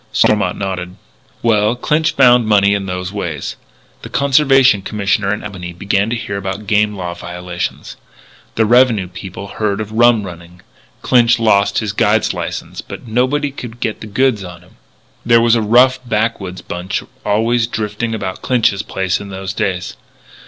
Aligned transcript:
Stormont 0.11 0.57
nodded. 0.57 0.95
"Well, 1.43 1.75
Clinch 1.75 2.13
found 2.13 2.47
money 2.47 2.73
in 2.73 2.87
those 2.87 3.11
ways. 3.13 3.55
The 4.01 4.09
Conservation 4.09 4.81
Commissioner 4.81 5.31
in 5.31 5.43
Albany 5.43 5.73
began 5.73 6.09
to 6.09 6.15
hear 6.15 6.37
about 6.37 6.65
game 6.65 6.95
law 6.95 7.13
violations. 7.13 7.97
The 8.55 8.65
Revenue 8.65 9.07
people 9.07 9.47
heard 9.47 9.79
of 9.79 9.91
rum 9.91 10.23
running. 10.23 10.63
Clinch 11.03 11.37
lost 11.37 11.77
his 11.77 11.93
guide's 11.93 12.33
license. 12.33 12.81
But 12.81 13.07
nobody 13.07 13.51
could 13.51 13.79
get 13.79 14.01
the 14.01 14.07
goods 14.07 14.43
on 14.43 14.61
him. 14.63 14.77
"There 15.23 15.39
was 15.39 15.53
a 15.53 15.61
rough 15.61 15.99
backwoods 16.03 16.63
bunch 16.63 17.03
always 17.23 17.67
drifting 17.67 18.15
about 18.15 18.41
Clinch's 18.41 18.81
place 18.81 19.21
in 19.21 19.29
those 19.29 19.53
days. 19.53 19.97